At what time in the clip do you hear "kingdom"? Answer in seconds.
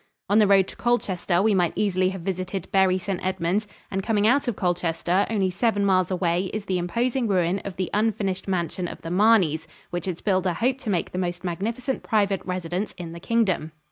13.19-13.73